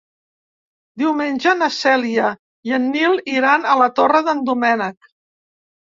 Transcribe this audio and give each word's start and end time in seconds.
Diumenge 1.01 1.51
na 1.59 1.67
Cèlia 1.75 2.31
i 2.71 2.75
en 2.79 2.89
Nil 2.97 3.21
iran 3.35 3.69
a 3.75 3.79
la 3.83 3.93
Torre 4.01 4.23
d'en 4.31 4.43
Doménec. 4.49 5.13